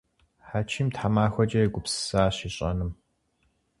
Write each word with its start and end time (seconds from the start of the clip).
Хьэчим 0.47 0.87
тхьэмахуэкӏэ 0.93 1.59
егупсысащ 1.65 2.37
ищӏэнум. 2.47 2.91